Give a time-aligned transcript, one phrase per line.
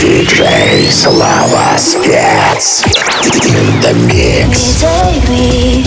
[0.00, 2.82] Диджей Слава Спец.
[3.44, 4.80] In the mix.
[4.80, 5.84] Take me,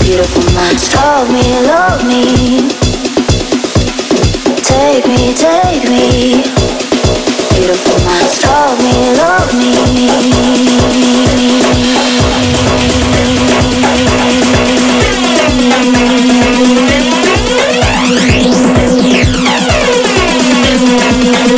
[0.00, 2.68] beautiful minds, love me, love me.
[4.62, 6.42] Take me, take me,
[7.54, 9.52] beautiful minds, love me, love
[21.32, 21.55] Love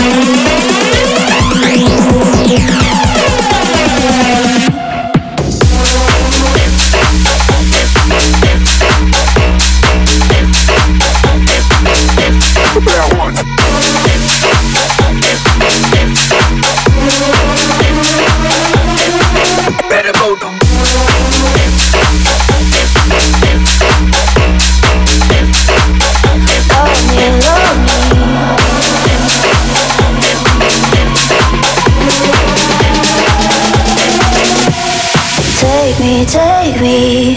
[36.81, 37.35] Me,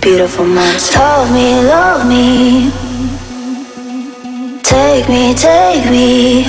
[0.00, 0.94] beautiful minds.
[0.94, 2.70] Love me, love me.
[4.62, 6.44] Take me, take me,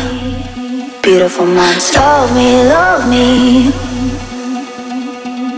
[1.02, 1.94] beautiful minds.
[1.96, 3.72] Love me, love me.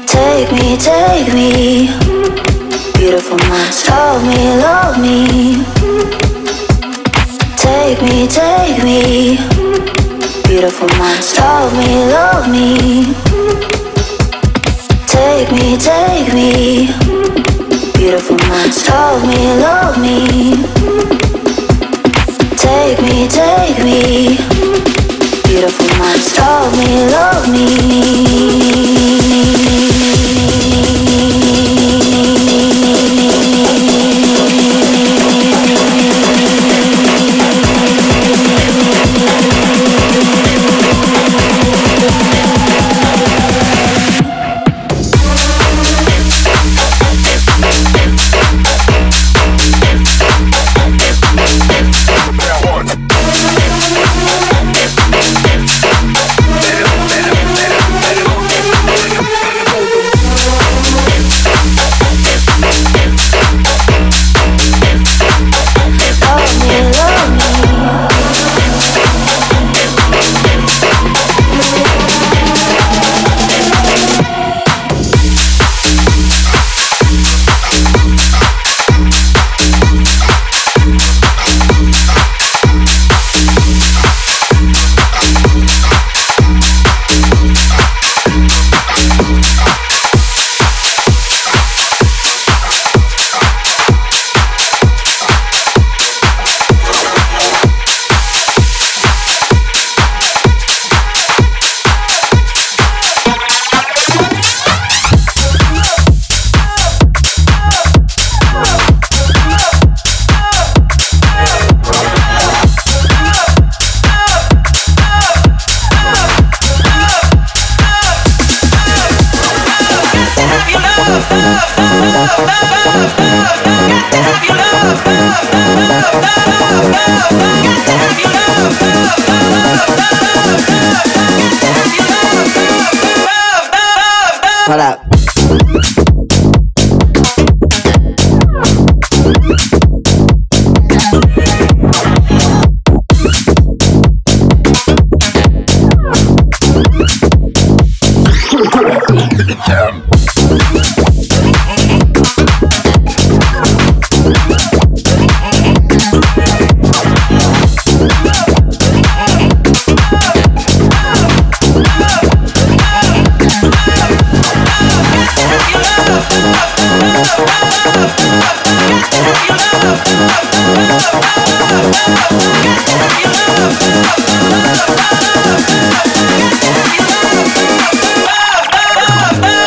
[0.05, 1.87] Take me, take me,
[2.95, 3.87] beautiful minds.
[3.89, 5.65] Love me, love me.
[7.57, 9.37] Take me, take me,
[10.47, 11.37] beautiful minds.
[11.37, 13.70] Love me, love me.
[15.23, 16.87] Take me, take me,
[17.93, 18.89] beautiful minds.
[18.89, 20.25] Love me, love me.
[22.57, 24.37] Take me, take me,
[25.43, 26.35] beautiful minds.
[26.39, 28.31] Love me, love Love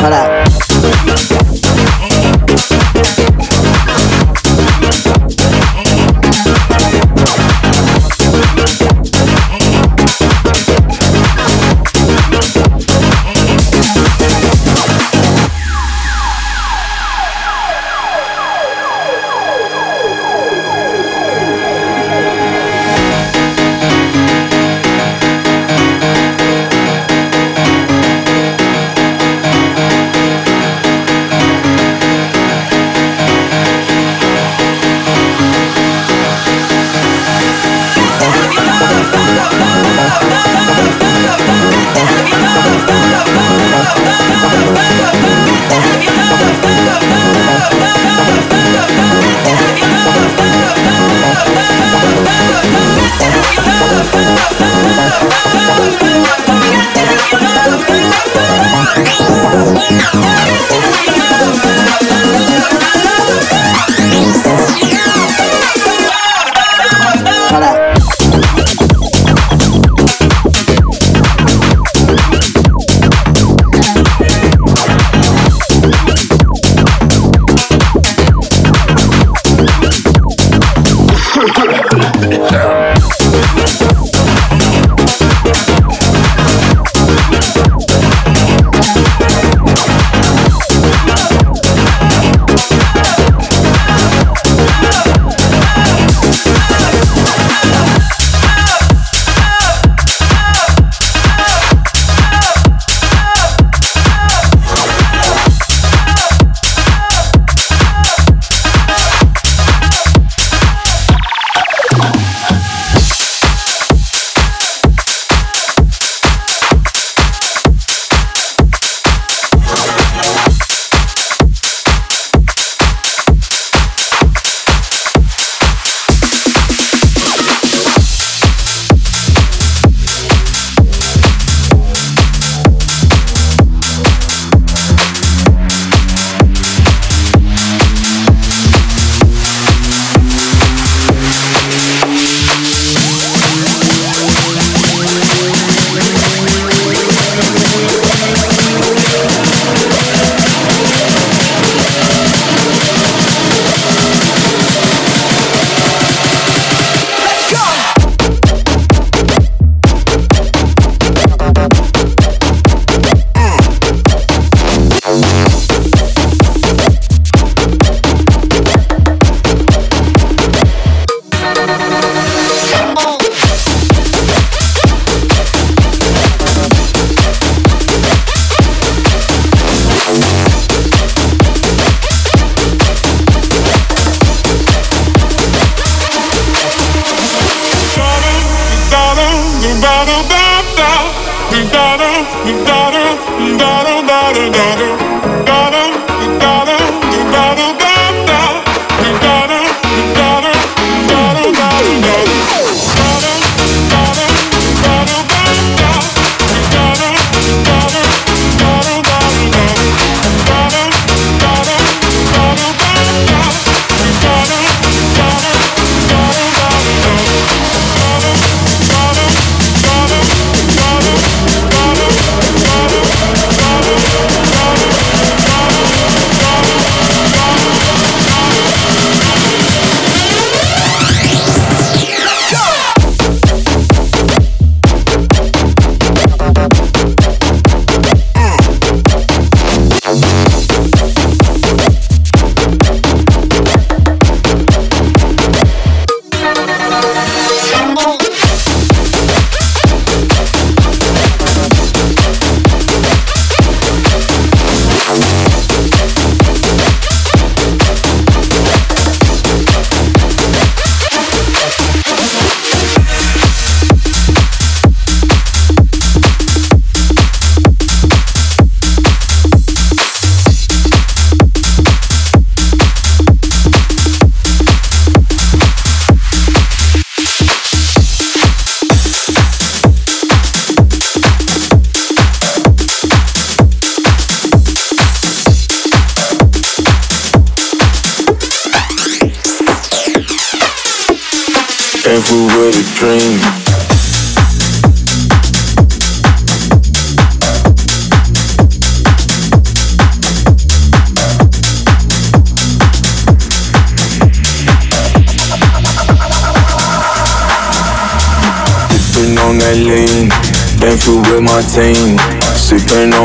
[0.05, 1.54] Hold up.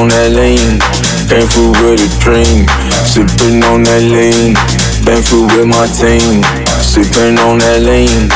[0.10, 0.82] On that lean.
[1.30, 1.46] Came
[1.86, 2.66] with a dream,
[3.06, 4.58] sipping on that lean.
[5.06, 6.42] Been with my team,
[6.82, 8.30] sipping on that lean.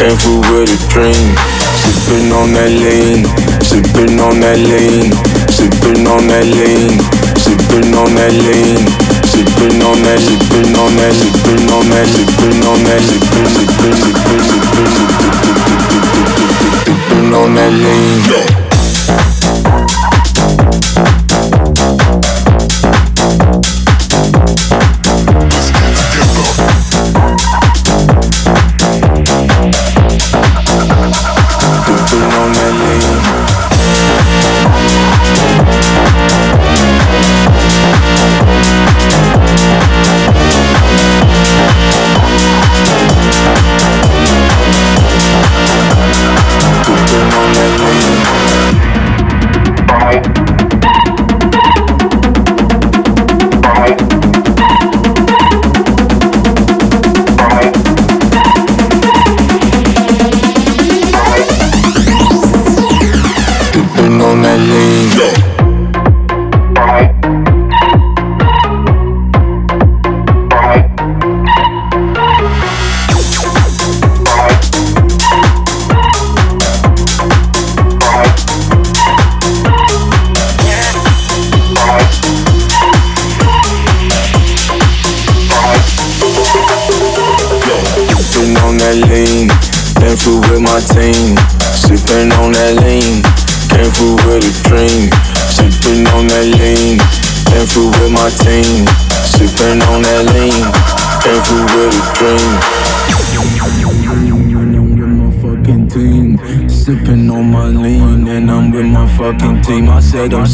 [0.00, 0.16] Came
[0.48, 1.36] with a dream,
[1.84, 3.28] sipping on that lean,
[3.60, 5.12] sipping on that lean,
[5.52, 6.96] sipping on that lean,
[7.36, 8.88] sipping on that lean.
[9.28, 14.42] Sipping on that, sipping on that, sipping on that, sipping on that, sipping, sipping, sipping,
[14.48, 15.28] sipping, sipping,
[16.82, 18.18] sipping on that lean.
[18.48, 18.67] said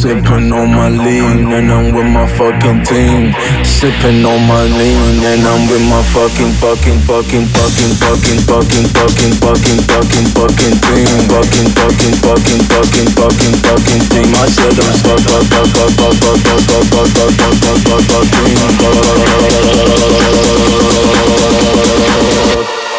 [0.04, 3.32] sipping on my lean and I'm with my fucking team.
[3.64, 9.32] Sipping on my lean and I'm with my fucking fucking fucking fucking fucking fucking fucking
[9.40, 11.08] fucking fucking fucking team.
[11.32, 14.28] Fucking fucking fucking fucking fucking fucking team.
[14.28, 18.04] I said I'm fuck fuck fuck fuck fuck fuck fuck fuck fuck fuck fuck fuck
[18.12, 18.60] fuck team.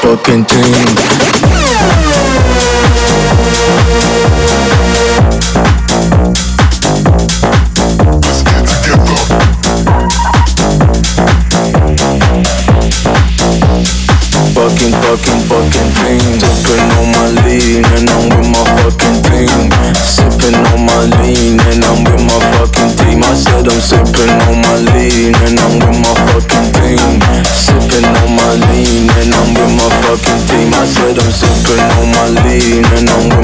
[0.02, 1.06] Fucking team.
[14.92, 16.38] Fucking, fucking, fucking team.
[16.40, 19.70] Sipping on my lean and I'm with my fucking team.
[19.96, 23.24] Sipping on my lean and I'm with my fucking team.
[23.24, 27.18] I said I'm sipping on my lean and I'm with my fucking team.
[27.46, 30.70] Sipping on my lean and I'm with my fucking team.
[30.74, 33.35] I said I'm sipping on my lean and I'm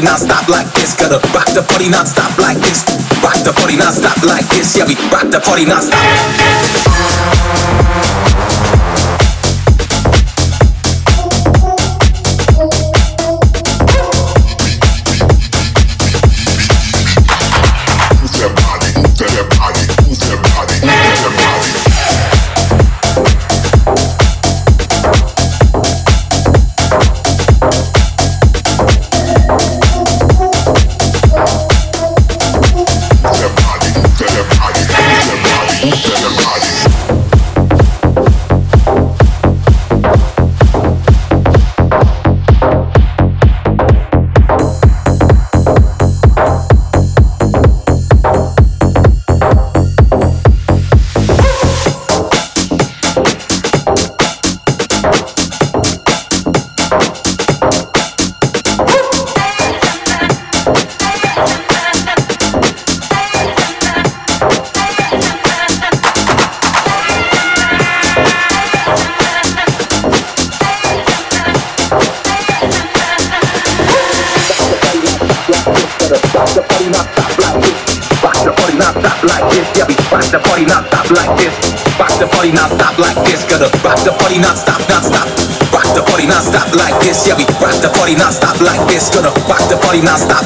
[0.00, 0.94] party non-stop like this.
[0.94, 2.84] Gonna rock the party non-stop like this.
[3.22, 4.76] Rock the party non-stop like this.
[4.76, 7.59] Yeah, we rock the party non-stop.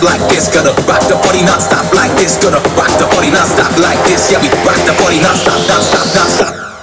[0.04, 0.52] Like this.
[0.52, 2.36] Gonna rock the party non-stop like this.
[2.36, 4.30] Gonna rock the party non-stop like this.
[4.30, 6.73] Yeah, we rock the party non-stop, non-stop, non-stop.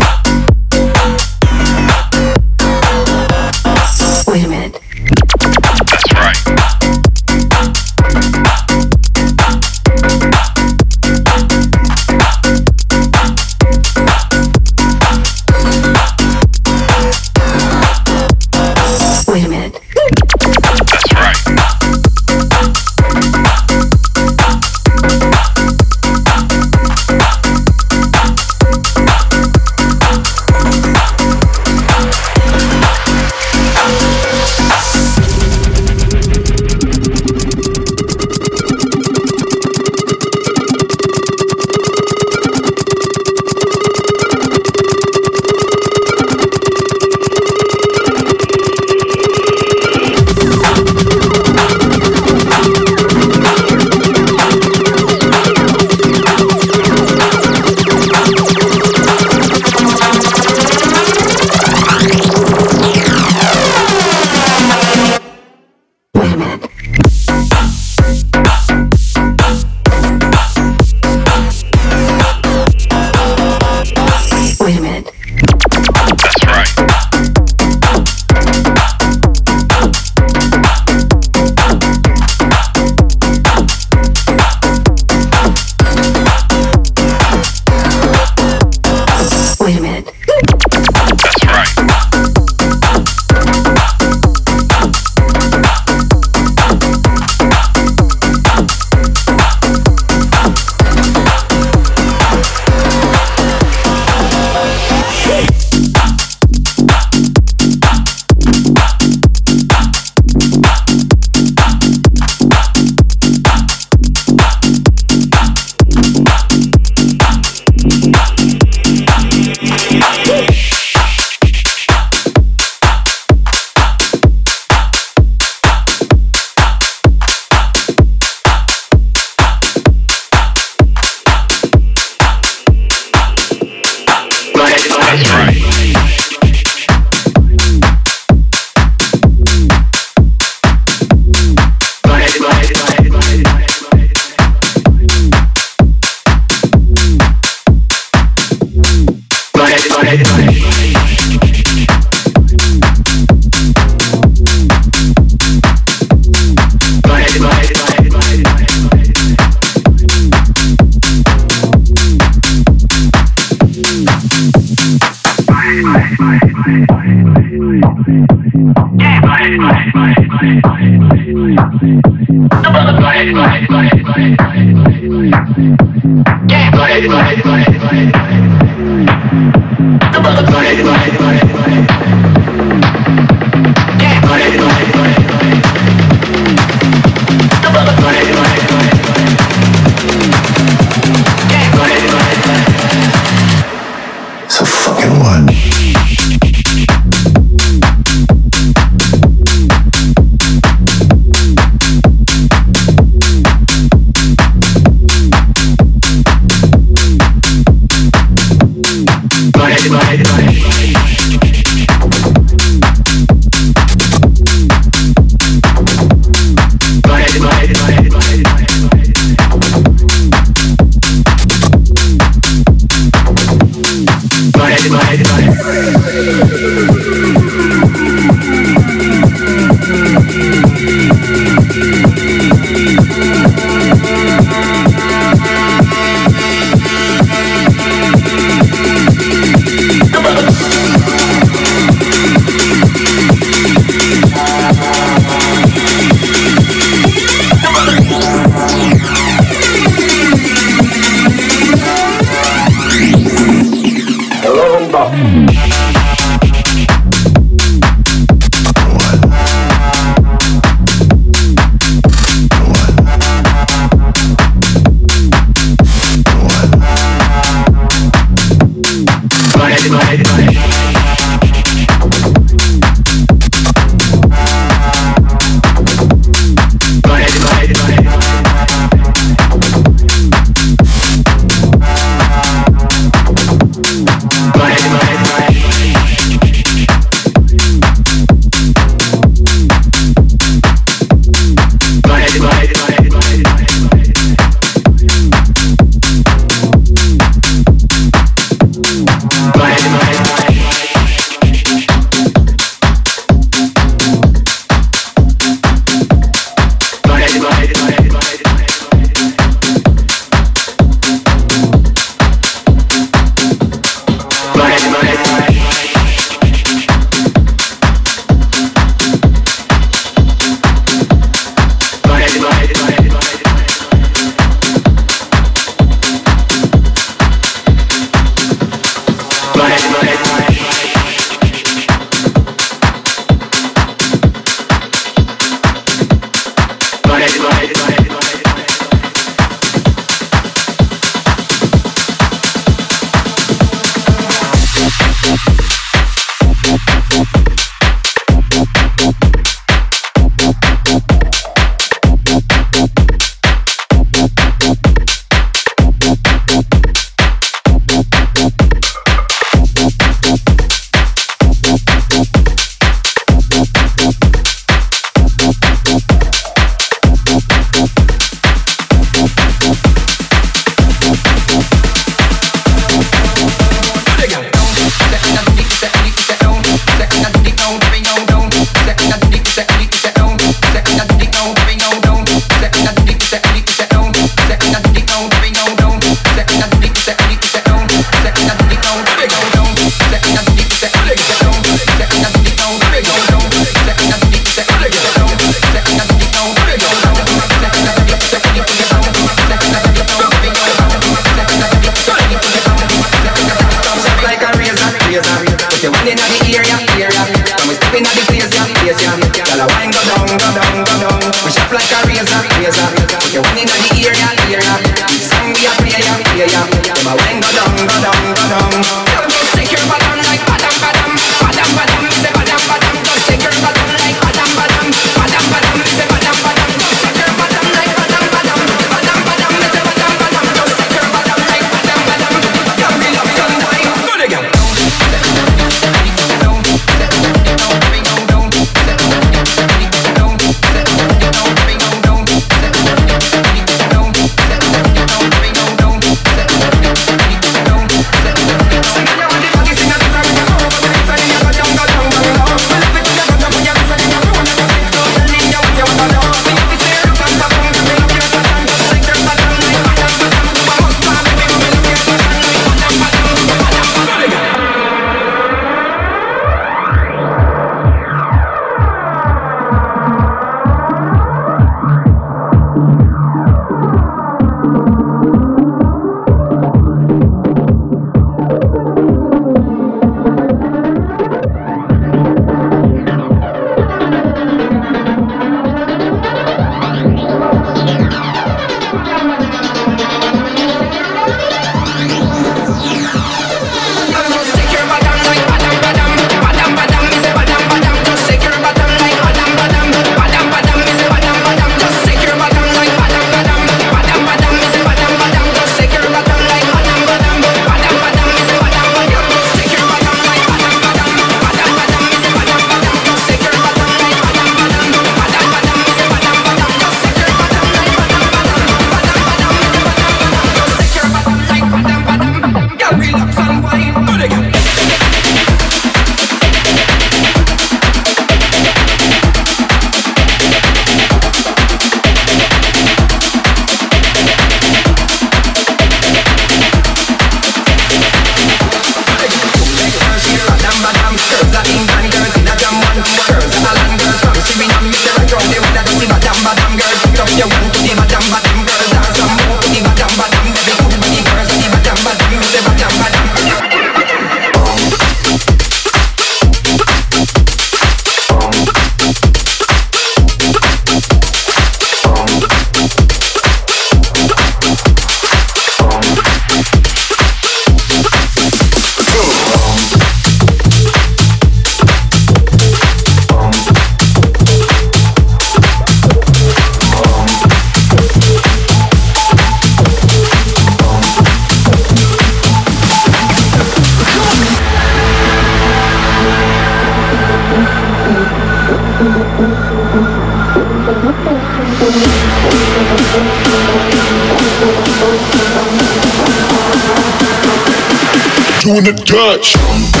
[598.81, 600.00] In the Dutch.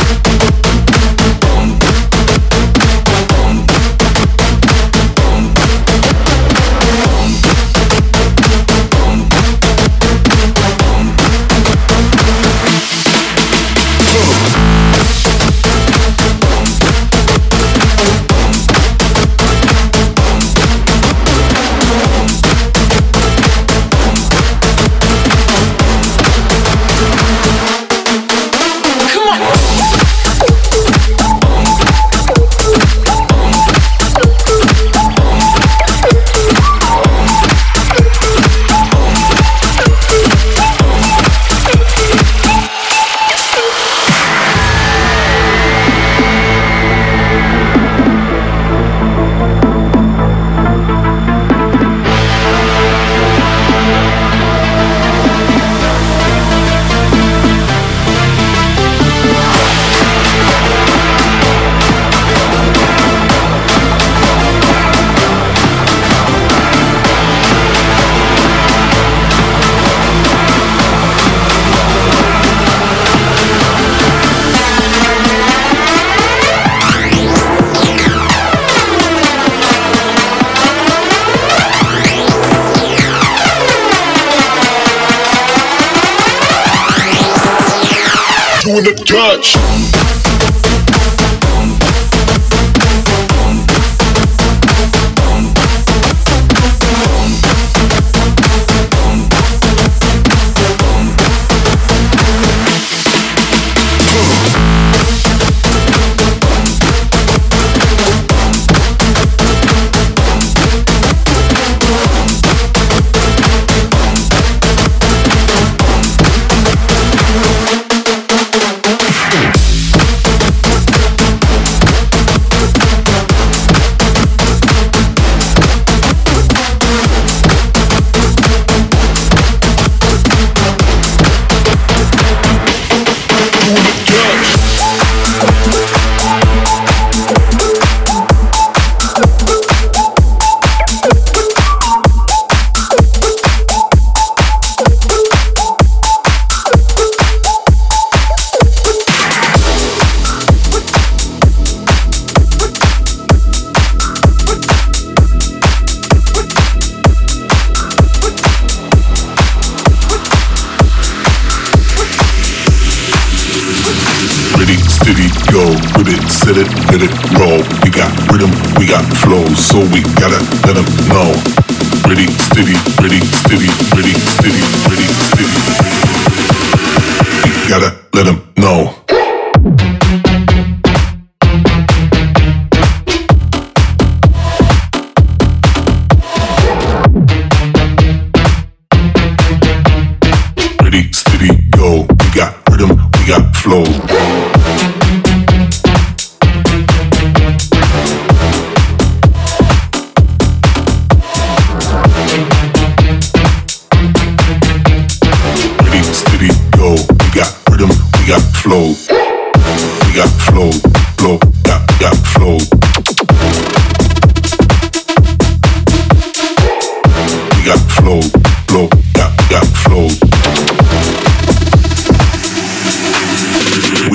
[89.21, 89.80] clutch.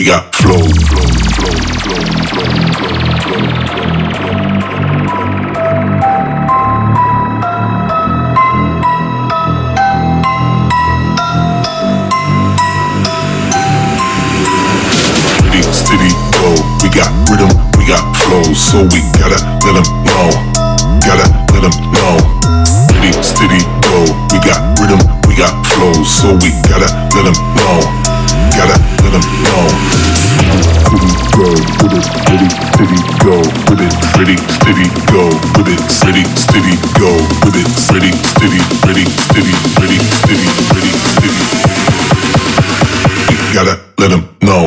[0.06, 0.62] got flow.
[0.62, 1.02] Go.
[16.82, 20.30] We got rhythm, we got flow, so we gotta let them know.
[21.02, 22.14] Gotta let them know.
[22.64, 24.06] City, steady, go.
[24.30, 26.86] We got rhythm, we got flow, so we gotta
[27.16, 28.05] let them know
[28.56, 29.58] gotta let them go.
[31.36, 33.36] Go with it, go
[33.68, 35.26] with it, steady, go
[35.58, 37.12] with it, steady, go
[37.44, 38.60] with it, steady, steady,
[39.76, 41.32] ready, steady.
[43.30, 44.64] You gotta let them know.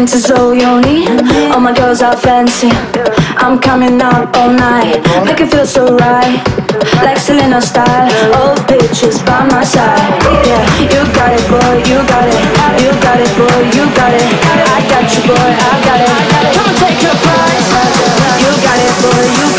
[0.00, 2.70] Dance is all my girls are fancy.
[3.36, 4.96] I'm coming out all night,
[5.26, 6.40] make it feel so right.
[7.04, 10.00] Like Selena style, all bitches by my side.
[10.48, 12.40] Yeah, you got it, boy, you got it.
[12.80, 14.24] You got it, boy, you got it.
[14.72, 16.08] I got you, boy, I got it.
[16.56, 17.68] Come on, take your prize.
[18.40, 19.20] You got it, boy.
[19.36, 19.49] You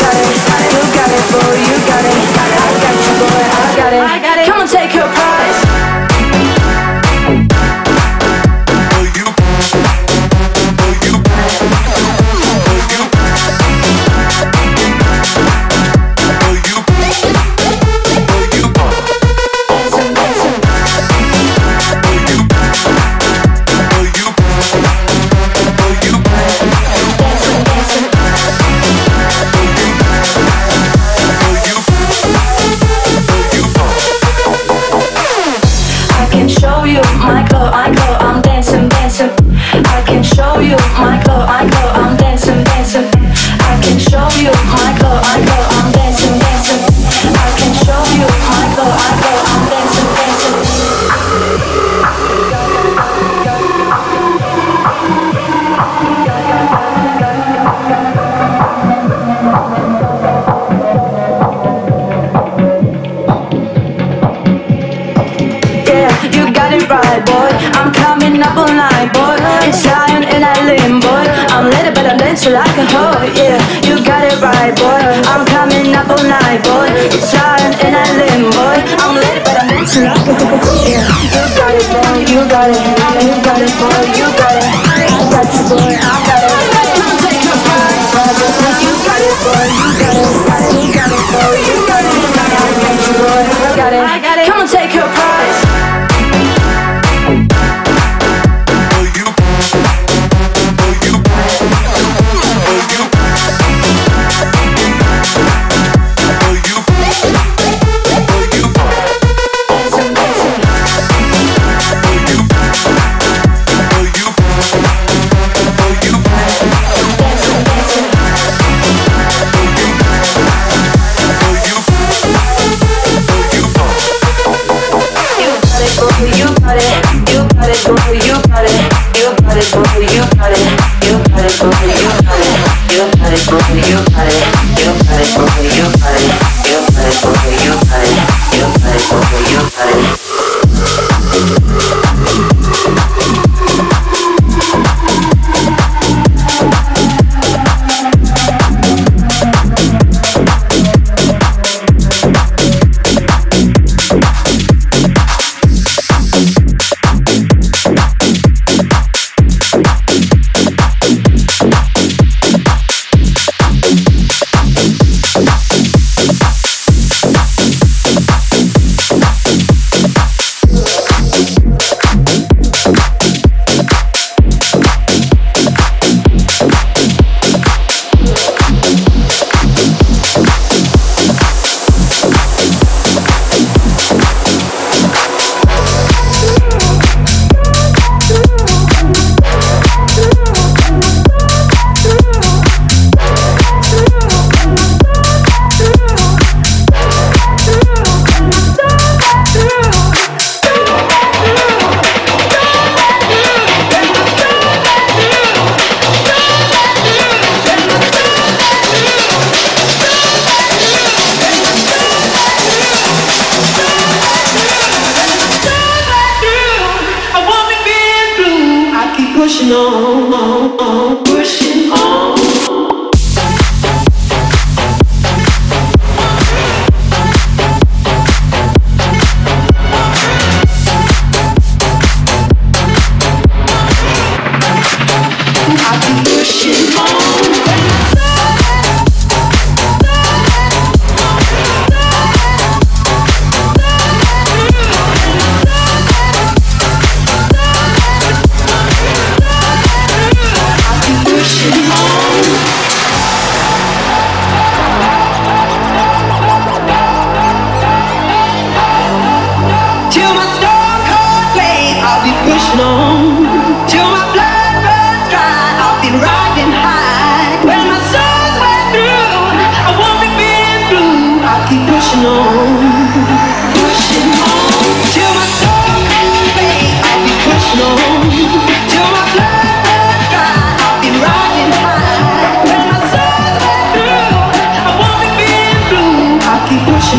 [72.42, 73.22] dancing like a hoe.
[73.34, 75.22] Yeah, you got it right, boy.
[75.30, 76.88] I'm coming up all night, boy.
[77.14, 78.78] It's lying in that limb, boy.
[78.98, 80.86] I'm lit, but I'm a hoe.
[80.86, 82.18] Yeah, you got it, boy.
[82.26, 82.82] You got it.
[83.22, 84.02] You got it, boy.
[84.18, 84.21] You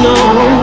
[0.03, 0.62] know.